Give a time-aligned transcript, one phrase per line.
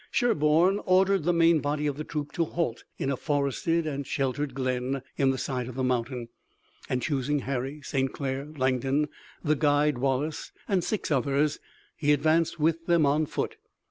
[0.09, 4.55] Sherburne ordered the main body of the troop to halt in a forested and sheltered
[4.55, 6.29] glen in the side of the mountain,
[6.89, 8.11] and, choosing Harry, St.
[8.11, 9.09] Clair, Langdon,
[9.43, 11.59] the guide Wallace, and six others,
[11.95, 13.57] he advanced with them on foot.